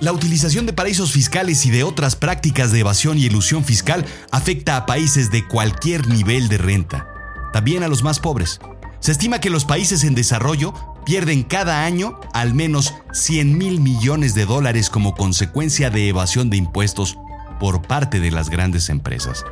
La 0.00 0.12
utilización 0.12 0.64
de 0.64 0.72
paraísos 0.72 1.10
fiscales 1.10 1.66
y 1.66 1.70
de 1.70 1.82
otras 1.82 2.14
prácticas 2.14 2.70
de 2.70 2.80
evasión 2.80 3.18
y 3.18 3.24
ilusión 3.24 3.64
fiscal 3.64 4.06
afecta 4.30 4.76
a 4.76 4.86
países 4.86 5.32
de 5.32 5.46
cualquier 5.46 6.06
nivel 6.06 6.48
de 6.48 6.56
renta, 6.56 7.08
también 7.52 7.82
a 7.82 7.88
los 7.88 8.04
más 8.04 8.20
pobres. 8.20 8.60
Se 9.00 9.10
estima 9.10 9.40
que 9.40 9.50
los 9.50 9.64
países 9.64 10.04
en 10.04 10.14
desarrollo 10.14 10.72
pierden 11.04 11.42
cada 11.42 11.84
año 11.84 12.20
al 12.32 12.54
menos 12.54 12.94
100 13.12 13.58
mil 13.58 13.80
millones 13.80 14.36
de 14.36 14.46
dólares 14.46 14.88
como 14.88 15.16
consecuencia 15.16 15.90
de 15.90 16.08
evasión 16.08 16.48
de 16.48 16.58
impuestos 16.58 17.18
por 17.58 17.82
parte 17.82 18.20
de 18.20 18.30
las 18.30 18.50
grandes 18.50 18.90
empresas. 18.90 19.44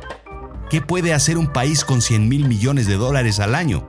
¿Qué 0.69 0.81
puede 0.81 1.13
hacer 1.13 1.37
un 1.37 1.51
país 1.51 1.83
con 1.83 2.01
100 2.01 2.29
mil 2.29 2.47
millones 2.47 2.87
de 2.87 2.95
dólares 2.95 3.41
al 3.41 3.53
año? 3.53 3.85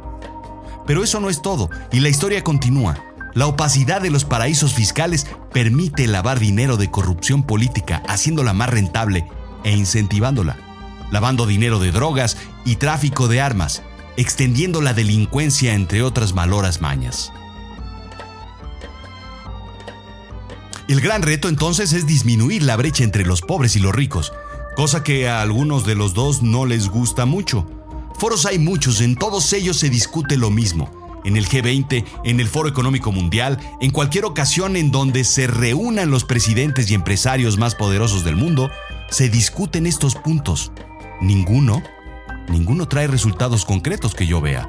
Pero 0.88 1.04
eso 1.04 1.20
no 1.20 1.28
es 1.28 1.40
todo, 1.40 1.70
y 1.92 2.00
la 2.00 2.08
historia 2.08 2.42
continúa. 2.42 3.07
La 3.34 3.46
opacidad 3.46 4.00
de 4.00 4.10
los 4.10 4.24
paraísos 4.24 4.74
fiscales 4.74 5.26
permite 5.52 6.06
lavar 6.06 6.38
dinero 6.38 6.76
de 6.76 6.90
corrupción 6.90 7.42
política, 7.42 8.02
haciéndola 8.08 8.52
más 8.52 8.70
rentable 8.70 9.26
e 9.64 9.76
incentivándola, 9.76 10.56
lavando 11.10 11.46
dinero 11.46 11.78
de 11.78 11.92
drogas 11.92 12.36
y 12.64 12.76
tráfico 12.76 13.28
de 13.28 13.40
armas, 13.40 13.82
extendiendo 14.16 14.80
la 14.80 14.94
delincuencia 14.94 15.74
entre 15.74 16.02
otras 16.02 16.32
maloras 16.32 16.80
mañas. 16.80 17.32
El 20.88 21.00
gran 21.02 21.20
reto 21.20 21.48
entonces 21.48 21.92
es 21.92 22.06
disminuir 22.06 22.62
la 22.62 22.76
brecha 22.76 23.04
entre 23.04 23.26
los 23.26 23.42
pobres 23.42 23.76
y 23.76 23.78
los 23.78 23.94
ricos, 23.94 24.32
cosa 24.74 25.04
que 25.04 25.28
a 25.28 25.42
algunos 25.42 25.84
de 25.84 25.94
los 25.94 26.14
dos 26.14 26.42
no 26.42 26.64
les 26.64 26.88
gusta 26.88 27.26
mucho. 27.26 27.70
Foros 28.18 28.46
hay 28.46 28.58
muchos, 28.58 29.02
en 29.02 29.14
todos 29.16 29.52
ellos 29.52 29.76
se 29.76 29.90
discute 29.90 30.38
lo 30.38 30.50
mismo 30.50 30.97
en 31.24 31.36
el 31.36 31.48
G20, 31.48 32.04
en 32.24 32.40
el 32.40 32.48
Foro 32.48 32.68
Económico 32.68 33.12
Mundial, 33.12 33.58
en 33.80 33.90
cualquier 33.90 34.24
ocasión 34.24 34.76
en 34.76 34.90
donde 34.90 35.24
se 35.24 35.46
reúnan 35.46 36.10
los 36.10 36.24
presidentes 36.24 36.90
y 36.90 36.94
empresarios 36.94 37.58
más 37.58 37.74
poderosos 37.74 38.24
del 38.24 38.36
mundo, 38.36 38.70
se 39.10 39.28
discuten 39.28 39.86
estos 39.86 40.14
puntos. 40.14 40.72
Ninguno, 41.20 41.82
ninguno 42.48 42.88
trae 42.88 43.06
resultados 43.06 43.64
concretos 43.64 44.14
que 44.14 44.26
yo 44.26 44.40
vea. 44.40 44.68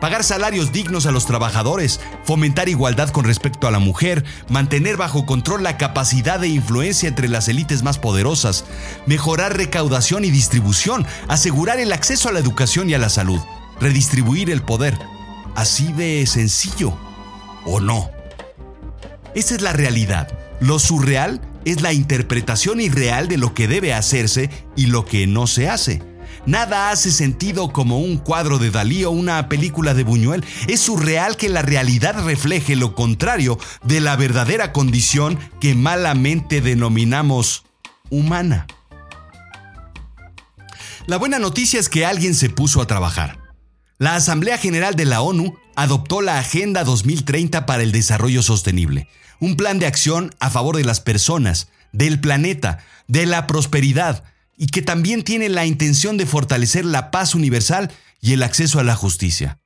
Pagar 0.00 0.24
salarios 0.24 0.72
dignos 0.72 1.06
a 1.06 1.10
los 1.10 1.24
trabajadores, 1.24 2.00
fomentar 2.24 2.68
igualdad 2.68 3.08
con 3.08 3.24
respecto 3.24 3.66
a 3.66 3.70
la 3.70 3.78
mujer, 3.78 4.24
mantener 4.48 4.98
bajo 4.98 5.24
control 5.24 5.62
la 5.62 5.78
capacidad 5.78 6.38
de 6.38 6.48
influencia 6.48 7.08
entre 7.08 7.28
las 7.28 7.48
élites 7.48 7.82
más 7.82 7.98
poderosas, 7.98 8.66
mejorar 9.06 9.56
recaudación 9.56 10.24
y 10.24 10.30
distribución, 10.30 11.06
asegurar 11.28 11.80
el 11.80 11.92
acceso 11.92 12.28
a 12.28 12.32
la 12.32 12.40
educación 12.40 12.90
y 12.90 12.94
a 12.94 12.98
la 12.98 13.08
salud, 13.08 13.40
redistribuir 13.80 14.50
el 14.50 14.62
poder, 14.62 14.98
así 15.56 15.92
de 15.92 16.24
sencillo, 16.26 16.96
¿o 17.64 17.80
no? 17.80 18.10
Esa 19.34 19.54
es 19.56 19.62
la 19.62 19.72
realidad. 19.72 20.28
Lo 20.60 20.78
surreal 20.78 21.40
es 21.64 21.82
la 21.82 21.92
interpretación 21.92 22.80
irreal 22.80 23.26
de 23.28 23.38
lo 23.38 23.54
que 23.54 23.66
debe 23.66 23.92
hacerse 23.92 24.50
y 24.76 24.86
lo 24.86 25.04
que 25.04 25.26
no 25.26 25.46
se 25.46 25.68
hace. 25.68 26.02
Nada 26.46 26.90
hace 26.90 27.10
sentido 27.10 27.72
como 27.72 27.98
un 27.98 28.18
cuadro 28.18 28.58
de 28.58 28.70
Dalí 28.70 29.04
o 29.04 29.10
una 29.10 29.48
película 29.48 29.94
de 29.94 30.04
Buñuel. 30.04 30.44
Es 30.68 30.80
surreal 30.80 31.36
que 31.36 31.48
la 31.48 31.62
realidad 31.62 32.24
refleje 32.24 32.76
lo 32.76 32.94
contrario 32.94 33.58
de 33.82 34.00
la 34.00 34.14
verdadera 34.14 34.72
condición 34.72 35.38
que 35.60 35.74
malamente 35.74 36.60
denominamos 36.60 37.64
humana. 38.10 38.66
La 41.06 41.16
buena 41.16 41.38
noticia 41.38 41.80
es 41.80 41.88
que 41.88 42.06
alguien 42.06 42.34
se 42.34 42.48
puso 42.48 42.80
a 42.80 42.86
trabajar. 42.86 43.45
La 43.98 44.14
Asamblea 44.14 44.58
General 44.58 44.94
de 44.94 45.06
la 45.06 45.22
ONU 45.22 45.56
adoptó 45.74 46.20
la 46.20 46.38
Agenda 46.38 46.84
2030 46.84 47.64
para 47.64 47.82
el 47.82 47.92
Desarrollo 47.92 48.42
Sostenible, 48.42 49.08
un 49.40 49.56
plan 49.56 49.78
de 49.78 49.86
acción 49.86 50.34
a 50.38 50.50
favor 50.50 50.76
de 50.76 50.84
las 50.84 51.00
personas, 51.00 51.68
del 51.92 52.20
planeta, 52.20 52.84
de 53.08 53.24
la 53.24 53.46
prosperidad, 53.46 54.22
y 54.54 54.66
que 54.66 54.82
también 54.82 55.24
tiene 55.24 55.48
la 55.48 55.64
intención 55.64 56.18
de 56.18 56.26
fortalecer 56.26 56.84
la 56.84 57.10
paz 57.10 57.34
universal 57.34 57.90
y 58.20 58.34
el 58.34 58.42
acceso 58.42 58.80
a 58.80 58.84
la 58.84 58.96
justicia. 58.96 59.60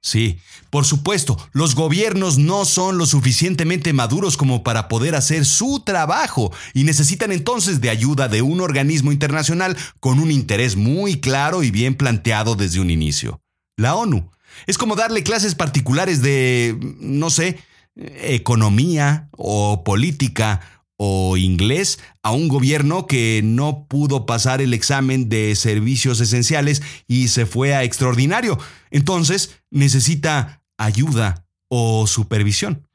Sí, 0.00 0.38
por 0.70 0.86
supuesto, 0.86 1.36
los 1.52 1.74
gobiernos 1.74 2.38
no 2.38 2.64
son 2.64 2.96
lo 2.96 3.04
suficientemente 3.04 3.92
maduros 3.92 4.38
como 4.38 4.62
para 4.62 4.88
poder 4.88 5.14
hacer 5.14 5.44
su 5.44 5.82
trabajo 5.84 6.50
y 6.72 6.84
necesitan 6.84 7.30
entonces 7.30 7.82
de 7.82 7.90
ayuda 7.90 8.28
de 8.28 8.40
un 8.40 8.62
organismo 8.62 9.12
internacional 9.12 9.76
con 10.00 10.18
un 10.18 10.30
interés 10.30 10.76
muy 10.76 11.20
claro 11.20 11.62
y 11.62 11.70
bien 11.70 11.94
planteado 11.94 12.54
desde 12.54 12.80
un 12.80 12.88
inicio 12.88 13.42
la 13.80 13.94
ONU. 13.96 14.30
Es 14.66 14.78
como 14.78 14.96
darle 14.96 15.22
clases 15.22 15.54
particulares 15.54 16.22
de, 16.22 16.78
no 17.00 17.30
sé, 17.30 17.58
economía 17.96 19.28
o 19.32 19.82
política 19.84 20.60
o 20.96 21.38
inglés 21.38 21.98
a 22.22 22.30
un 22.30 22.48
gobierno 22.48 23.06
que 23.06 23.40
no 23.42 23.86
pudo 23.88 24.26
pasar 24.26 24.60
el 24.60 24.74
examen 24.74 25.30
de 25.30 25.56
servicios 25.56 26.20
esenciales 26.20 26.82
y 27.08 27.28
se 27.28 27.46
fue 27.46 27.74
a 27.74 27.84
extraordinario. 27.84 28.58
Entonces 28.90 29.62
necesita 29.70 30.62
ayuda 30.76 31.46
o 31.68 32.06
supervisión. 32.06 32.86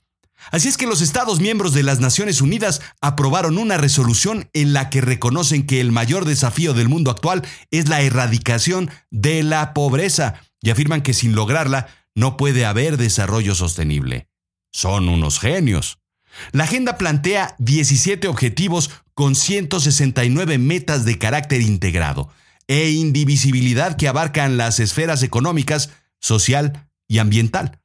Así 0.51 0.67
es 0.67 0.77
que 0.77 0.85
los 0.85 1.01
Estados 1.01 1.39
miembros 1.39 1.73
de 1.73 1.81
las 1.81 1.99
Naciones 1.99 2.41
Unidas 2.41 2.81
aprobaron 3.01 3.57
una 3.57 3.77
resolución 3.77 4.49
en 4.53 4.73
la 4.73 4.89
que 4.91 5.01
reconocen 5.01 5.65
que 5.65 5.81
el 5.81 5.91
mayor 5.91 6.25
desafío 6.25 6.73
del 6.73 6.89
mundo 6.89 7.09
actual 7.09 7.41
es 7.71 7.89
la 7.89 8.01
erradicación 8.01 8.91
de 9.09 9.41
la 9.41 9.73
pobreza 9.73 10.41
y 10.65 10.71
afirman 10.71 11.03
que 11.03 11.13
sin 11.13 11.35
lograrla 11.35 11.87
no 12.15 12.37
puede 12.37 12.65
haber 12.65 12.97
desarrollo 12.97 13.53
sostenible. 13.53 14.27
Son 14.73 15.07
unos 15.07 15.39
genios. 15.39 15.99
La 16.53 16.63
agenda 16.63 16.97
plantea 16.97 17.55
17 17.59 18.27
objetivos 18.27 18.89
con 19.13 19.35
169 19.35 20.57
metas 20.57 21.05
de 21.05 21.19
carácter 21.19 21.61
integrado 21.61 22.29
e 22.67 22.89
indivisibilidad 22.89 23.95
que 23.95 24.07
abarcan 24.07 24.57
las 24.57 24.79
esferas 24.79 25.21
económicas, 25.21 25.91
social 26.19 26.89
y 27.07 27.19
ambiental. 27.19 27.79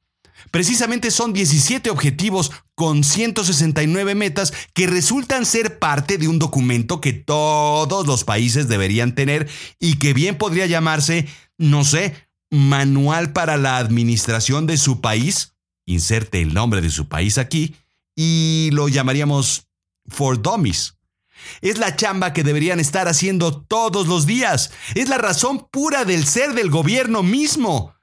Precisamente 0.49 1.11
son 1.11 1.33
17 1.33 1.91
objetivos 1.91 2.51
con 2.73 3.03
169 3.03 4.15
metas 4.15 4.53
que 4.73 4.87
resultan 4.87 5.45
ser 5.45 5.77
parte 5.77 6.17
de 6.17 6.27
un 6.27 6.39
documento 6.39 6.99
que 6.99 7.13
todos 7.13 8.07
los 8.07 8.23
países 8.23 8.67
deberían 8.67 9.13
tener 9.13 9.47
y 9.79 9.99
que 9.99 10.15
bien 10.15 10.35
podría 10.39 10.65
llamarse, 10.65 11.27
no 11.59 11.85
sé, 11.85 12.30
manual 12.51 13.33
para 13.33 13.57
la 13.57 13.77
administración 13.77 14.67
de 14.67 14.77
su 14.77 15.01
país. 15.01 15.55
Inserte 15.85 16.41
el 16.41 16.53
nombre 16.53 16.81
de 16.81 16.91
su 16.91 17.07
país 17.07 17.37
aquí 17.37 17.75
y 18.15 18.69
lo 18.73 18.87
llamaríamos 18.87 19.67
For 20.07 20.41
Dummies. 20.41 20.97
Es 21.61 21.79
la 21.79 21.95
chamba 21.95 22.33
que 22.33 22.43
deberían 22.43 22.79
estar 22.79 23.07
haciendo 23.07 23.63
todos 23.63 24.07
los 24.07 24.27
días. 24.27 24.71
Es 24.93 25.09
la 25.09 25.17
razón 25.17 25.67
pura 25.71 26.05
del 26.05 26.27
ser 26.27 26.53
del 26.53 26.69
gobierno 26.69 27.23
mismo. 27.23 27.95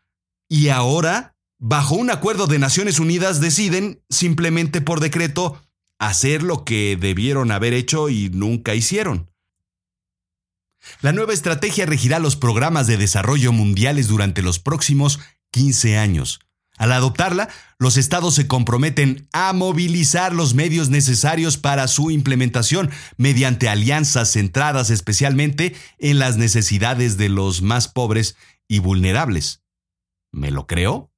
Y 0.49 0.71
ahora 0.71 1.37
bajo 1.59 1.97
un 1.97 2.11
acuerdo 2.11 2.47
de 2.47 2.59
Naciones 2.59 2.99
Unidas, 2.99 3.41
deciden, 3.41 4.03
simplemente 4.09 4.81
por 4.81 5.01
decreto, 5.01 5.61
hacer 5.99 6.43
lo 6.43 6.65
que 6.65 6.97
debieron 6.97 7.51
haber 7.51 7.75
hecho 7.75 8.09
y 8.09 8.31
nunca 8.31 8.75
hicieron. 8.75 9.28
La 11.01 11.13
nueva 11.13 11.33
estrategia 11.33 11.87
regirá 11.87 12.19
los 12.19 12.37
programas 12.37 12.87
de 12.87 12.97
desarrollo 12.97 13.53
mundiales 13.53 14.09
durante 14.09 14.43
los 14.43 14.59
próximos 14.59 15.21
15 15.53 15.99
años. 15.99 16.41
Al 16.79 16.93
adoptarla, 16.93 17.49
los 17.79 17.97
estados 17.97 18.35
se 18.37 18.47
comprometen 18.47 19.29
a 19.33 19.53
movilizar 19.53 20.33
los 20.33 20.55
medios 20.55 20.91
necesarios 20.91 21.57
para 21.57 21.89
su 21.89 22.11
implementación 22.13 22.91
mediante 23.17 23.69
alianzas 23.69 24.33
centradas 24.33 24.91
especialmente 24.91 25.75
en 25.99 26.21
las 26.21 26.37
necesidades 26.37 27.17
de 27.17 27.29
los 27.29 27.63
más 27.63 27.89
pobres 27.89 28.37
y 28.69 28.79
vulnerables. 28.79 29.63
¿Me 30.31 30.53
lo 30.53 30.69
creo? 30.69 31.11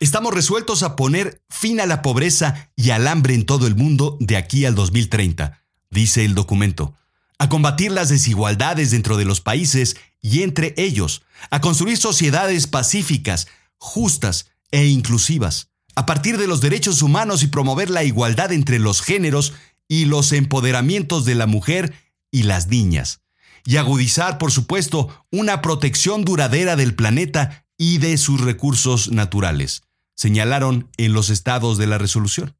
Estamos 0.00 0.34
resueltos 0.34 0.82
a 0.82 0.96
poner 0.96 1.42
fin 1.48 1.80
a 1.80 1.86
la 1.86 2.02
pobreza 2.02 2.72
y 2.74 2.90
al 2.90 3.06
hambre 3.06 3.34
en 3.34 3.46
todo 3.46 3.66
el 3.66 3.76
mundo 3.76 4.16
de 4.20 4.36
aquí 4.36 4.64
al 4.64 4.74
2030, 4.74 5.64
dice 5.90 6.24
el 6.24 6.34
documento, 6.34 6.94
a 7.38 7.48
combatir 7.48 7.92
las 7.92 8.08
desigualdades 8.08 8.90
dentro 8.90 9.16
de 9.16 9.24
los 9.24 9.40
países 9.40 9.96
y 10.20 10.42
entre 10.42 10.74
ellos, 10.76 11.22
a 11.50 11.60
construir 11.60 11.96
sociedades 11.96 12.66
pacíficas, 12.66 13.46
justas 13.76 14.50
e 14.70 14.86
inclusivas, 14.86 15.70
a 15.94 16.06
partir 16.06 16.38
de 16.38 16.46
los 16.46 16.60
derechos 16.60 17.02
humanos 17.02 17.42
y 17.42 17.46
promover 17.46 17.90
la 17.90 18.04
igualdad 18.04 18.52
entre 18.52 18.78
los 18.78 19.00
géneros 19.00 19.52
y 19.86 20.04
los 20.04 20.32
empoderamientos 20.32 21.24
de 21.24 21.34
la 21.34 21.46
mujer 21.46 21.94
y 22.30 22.42
las 22.42 22.66
niñas, 22.66 23.20
y 23.64 23.76
agudizar, 23.76 24.38
por 24.38 24.52
supuesto, 24.52 25.24
una 25.30 25.62
protección 25.62 26.24
duradera 26.24 26.76
del 26.76 26.94
planeta 26.94 27.66
y 27.76 27.98
de 27.98 28.18
sus 28.18 28.40
recursos 28.40 29.10
naturales 29.10 29.82
señalaron 30.18 30.90
en 30.96 31.12
los 31.12 31.30
estados 31.30 31.78
de 31.78 31.86
la 31.86 31.96
resolución. 31.96 32.56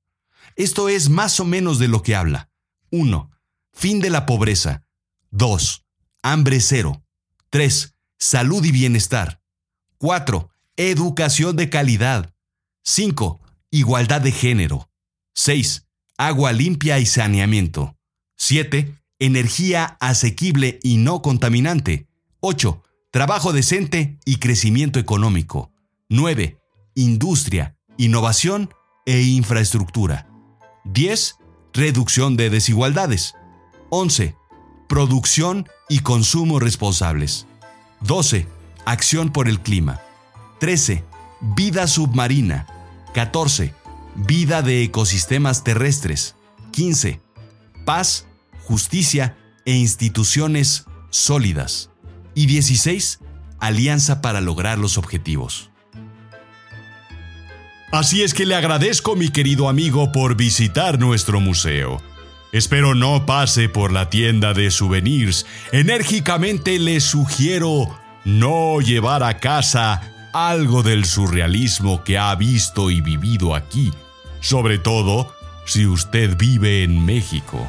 Esto 0.54 0.88
es 0.88 1.08
más 1.08 1.40
o 1.40 1.44
menos 1.44 1.80
de 1.80 1.88
lo 1.88 2.04
que 2.04 2.14
habla. 2.14 2.50
1. 2.92 3.30
Fin 3.78 4.00
de 4.00 4.11
la 4.11 4.26
pobreza. 4.26 4.82
2. 5.30 5.85
Hambre 6.25 6.61
cero. 6.61 7.04
3. 7.50 7.94
Salud 8.18 8.64
y 8.64 8.73
bienestar. 8.73 9.40
4. 9.99 10.50
Educación 10.76 11.54
de 11.54 11.70
calidad. 11.70 12.35
5. 12.82 13.40
Igualdad 13.70 14.20
de 14.20 14.32
género. 14.32 14.90
6. 15.37 15.87
Agua 16.16 16.50
limpia 16.50 16.99
y 16.99 17.06
saneamiento. 17.06 17.97
7. 18.37 18.97
Energía 19.20 19.97
asequible 20.00 20.80
y 20.82 20.97
no 20.97 21.23
contaminante. 21.23 22.08
8. 22.40 22.82
Trabajo 23.12 23.52
decente 23.52 24.18
y 24.25 24.38
crecimiento 24.40 24.99
económico. 24.99 25.70
9 26.08 26.58
industria, 26.97 27.76
innovación 27.97 28.75
e 29.06 29.23
infraestructura. 29.23 30.28
10. 30.85 31.37
Reducción 31.73 32.37
de 32.37 32.50
desigualdades. 32.50 33.37
11. 33.90 34.37
Producción 34.88 35.68
y 35.88 36.00
consumo 36.00 36.61
responsables. 36.61 37.47
12. 38.00 38.46
Acción 38.85 39.31
por 39.31 39.48
el 39.48 39.61
clima. 39.61 40.01
13. 40.61 41.05
Vida 41.40 41.87
submarina. 41.87 42.66
14. 43.14 43.74
Vida 44.14 44.62
de 44.62 44.83
ecosistemas 44.83 45.64
terrestres. 45.64 46.37
15. 46.72 47.20
Paz, 47.85 48.27
justicia 48.64 49.37
e 49.64 49.74
instituciones 49.74 50.85
sólidas. 51.11 51.90
Y 52.35 52.46
16. 52.46 53.20
Alianza 53.61 54.20
para 54.20 54.40
lograr 54.40 54.79
los 54.79 54.98
objetivos. 54.98 55.70
Así 57.90 58.22
es 58.22 58.35
que 58.35 58.44
le 58.44 58.55
agradezco, 58.55 59.16
mi 59.16 59.31
querido 59.31 59.68
amigo, 59.68 60.12
por 60.12 60.37
visitar 60.37 60.98
nuestro 60.98 61.40
museo. 61.40 62.03
Espero 62.52 62.94
no 62.94 63.26
pase 63.26 63.68
por 63.68 63.92
la 63.92 64.08
tienda 64.08 64.54
de 64.54 64.70
souvenirs. 64.70 65.44
Enérgicamente 65.72 66.78
le 66.78 67.00
sugiero 67.00 67.98
no 68.24 68.80
llevar 68.80 69.22
a 69.22 69.38
casa 69.38 70.00
algo 70.32 70.82
del 70.82 71.04
surrealismo 71.04 72.04
que 72.04 72.16
ha 72.16 72.34
visto 72.34 72.90
y 72.90 73.00
vivido 73.00 73.54
aquí, 73.54 73.92
sobre 74.40 74.78
todo 74.78 75.34
si 75.66 75.87
usted 75.87 76.37
vive 76.38 76.84
en 76.84 77.04
México. 77.04 77.66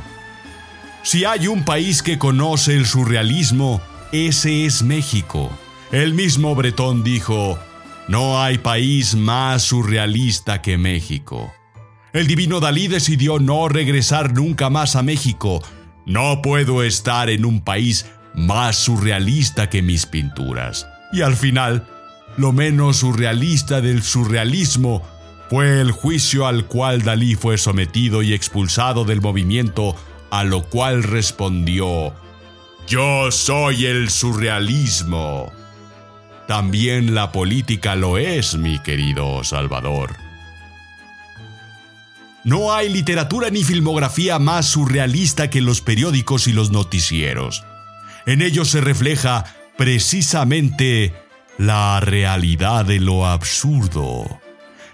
Si 1.04 1.26
hay 1.26 1.48
un 1.48 1.66
país 1.66 2.02
que 2.02 2.18
conoce 2.18 2.74
el 2.74 2.86
surrealismo, 2.86 3.82
ese 4.12 4.66
es 4.66 4.84
México. 4.84 5.52
El 5.92 6.14
mismo 6.14 6.56
Bretón 6.56 7.04
dijo, 7.04 7.60
no 8.08 8.42
hay 8.42 8.58
país 8.58 9.16
más 9.16 9.64
surrealista 9.64 10.62
que 10.62 10.78
México. 10.78 11.54
El 12.12 12.28
divino 12.28 12.60
Dalí 12.60 12.88
decidió 12.88 13.40
no 13.40 13.68
regresar 13.70 14.34
nunca 14.34 14.70
más 14.70 14.96
a 14.96 15.04
México. 15.04 15.62
No 16.06 16.42
puedo 16.42 16.84
estar 16.84 17.30
en 17.30 17.46
un 17.46 17.62
país 17.62 18.08
más 18.34 18.78
surrealista 18.78 19.70
que 19.70 19.82
mis 19.84 20.06
pinturas. 20.08 20.88
Y 21.12 21.22
al 21.22 21.36
final, 21.36 21.86
lo 22.38 22.52
menos 22.52 22.98
surrealista 22.98 23.82
del 23.82 24.02
surrealismo 24.02 25.04
fue 25.50 25.82
el 25.82 25.92
juicio 25.92 26.48
al 26.48 26.66
cual 26.66 27.04
Dalí 27.04 27.36
fue 27.36 27.58
sometido 27.58 28.24
y 28.24 28.34
expulsado 28.34 29.06
del 29.06 29.22
movimiento, 29.22 29.96
a 30.32 30.44
lo 30.44 30.64
cual 30.64 31.04
respondió, 31.04 32.14
Yo 32.88 33.32
soy 33.32 33.86
el 33.86 34.10
surrealismo. 34.10 35.52
También 36.48 37.14
la 37.14 37.32
política 37.32 37.96
lo 37.96 38.18
es, 38.18 38.58
mi 38.58 38.80
querido 38.80 39.44
Salvador. 39.44 40.29
No 42.44 42.74
hay 42.74 42.90
literatura 42.90 43.50
ni 43.50 43.64
filmografía 43.64 44.40
más 44.40 44.66
surrealista 44.66 45.50
que 45.50 45.62
los 45.62 45.82
periódicos 45.82 46.48
y 46.48 46.54
los 46.54 46.72
noticieros. 46.72 47.64
En 48.26 48.42
ellos 48.42 48.70
se 48.70 48.82
refleja 48.82 49.46
precisamente 49.78 51.14
la 51.58 52.00
realidad 52.00 52.86
de 52.86 53.00
lo 53.00 53.28
absurdo. 53.28 54.40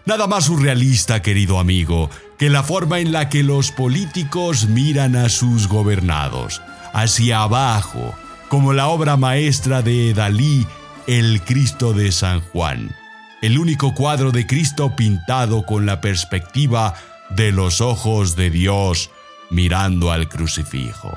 Nada 0.05 0.27
más 0.27 0.45
surrealista, 0.45 1.21
querido 1.21 1.59
amigo, 1.59 2.09
que 2.37 2.49
la 2.49 2.63
forma 2.63 2.99
en 2.99 3.11
la 3.11 3.29
que 3.29 3.43
los 3.43 3.71
políticos 3.71 4.67
miran 4.67 5.15
a 5.15 5.29
sus 5.29 5.67
gobernados, 5.67 6.61
hacia 6.93 7.41
abajo, 7.41 8.13
como 8.49 8.73
la 8.73 8.87
obra 8.87 9.17
maestra 9.17 9.81
de 9.81 10.13
Dalí 10.13 10.65
el 11.07 11.41
Cristo 11.43 11.93
de 11.93 12.11
San 12.11 12.41
Juan, 12.41 12.95
el 13.41 13.59
único 13.59 13.93
cuadro 13.93 14.31
de 14.31 14.47
Cristo 14.47 14.95
pintado 14.95 15.63
con 15.63 15.85
la 15.85 16.01
perspectiva 16.01 16.95
de 17.31 17.51
los 17.51 17.81
ojos 17.81 18.35
de 18.35 18.49
Dios 18.49 19.11
mirando 19.49 20.11
al 20.11 20.29
crucifijo. 20.29 21.11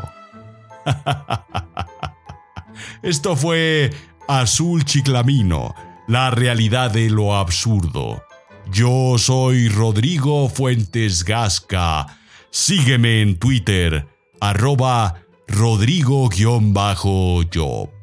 Esto 3.03 3.37
fue 3.37 3.91
Azul 4.27 4.85
Chiclamino, 4.85 5.75
la 6.07 6.31
realidad 6.31 6.91
de 6.91 7.11
lo 7.11 7.37
absurdo. 7.37 8.23
Yo 8.71 9.17
soy 9.19 9.69
Rodrigo 9.69 10.49
Fuentes 10.49 11.25
Gasca. 11.25 12.19
Sígueme 12.51 13.23
en 13.23 13.39
Twitter, 13.39 14.07
arroba 14.41 15.23
Rodrigo-Job. 15.47 17.98